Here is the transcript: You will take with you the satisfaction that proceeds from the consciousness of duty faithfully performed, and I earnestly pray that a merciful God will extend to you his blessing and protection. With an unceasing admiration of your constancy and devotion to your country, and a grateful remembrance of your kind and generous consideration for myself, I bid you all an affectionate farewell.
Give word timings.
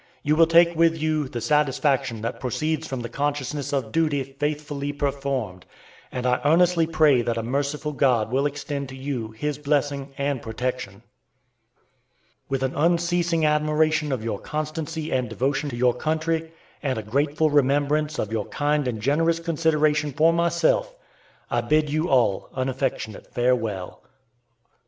You 0.23 0.35
will 0.35 0.47
take 0.47 0.75
with 0.75 0.97
you 0.99 1.27
the 1.27 1.41
satisfaction 1.41 2.21
that 2.21 2.39
proceeds 2.39 2.87
from 2.87 3.01
the 3.01 3.07
consciousness 3.07 3.71
of 3.71 3.91
duty 3.91 4.23
faithfully 4.23 4.91
performed, 4.93 5.63
and 6.11 6.25
I 6.25 6.41
earnestly 6.43 6.87
pray 6.87 7.21
that 7.21 7.37
a 7.37 7.43
merciful 7.43 7.91
God 7.93 8.31
will 8.31 8.47
extend 8.47 8.89
to 8.89 8.95
you 8.95 9.29
his 9.29 9.59
blessing 9.59 10.11
and 10.17 10.41
protection. 10.41 11.03
With 12.49 12.63
an 12.63 12.73
unceasing 12.75 13.45
admiration 13.45 14.11
of 14.11 14.23
your 14.23 14.39
constancy 14.39 15.11
and 15.11 15.29
devotion 15.29 15.69
to 15.69 15.77
your 15.77 15.93
country, 15.93 16.51
and 16.81 16.97
a 16.97 17.03
grateful 17.03 17.51
remembrance 17.51 18.17
of 18.17 18.31
your 18.31 18.45
kind 18.47 18.87
and 18.87 18.99
generous 19.01 19.39
consideration 19.39 20.13
for 20.13 20.33
myself, 20.33 20.95
I 21.51 21.61
bid 21.61 21.91
you 21.91 22.09
all 22.09 22.49
an 22.55 22.69
affectionate 22.69 23.27
farewell. 23.35 24.01